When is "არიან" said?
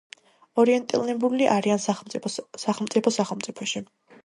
1.57-1.83